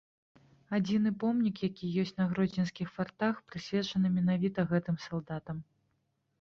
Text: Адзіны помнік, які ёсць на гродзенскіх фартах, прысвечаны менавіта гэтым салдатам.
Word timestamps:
Адзіны 0.77 1.11
помнік, 1.23 1.55
які 1.69 1.91
ёсць 2.05 2.15
на 2.23 2.27
гродзенскіх 2.33 2.87
фартах, 2.97 3.35
прысвечаны 3.51 4.07
менавіта 4.19 4.69
гэтым 4.75 4.95
салдатам. 5.09 5.57